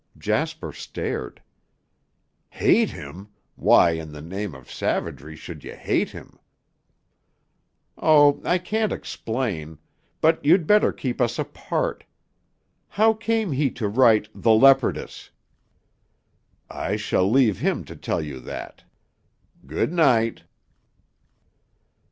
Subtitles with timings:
[0.17, 1.43] Jasper stared.
[2.49, 3.27] "Hate him!
[3.55, 6.39] Why, in the name of savagery, should you hate him?"
[7.99, 9.77] "Oh, I can't explain.
[10.19, 12.03] But you'd better keep us apart.
[12.87, 15.29] How came he to write 'The Leopardess'?"
[16.67, 18.83] "I shall leave him to tell you that.
[19.67, 20.45] Good night."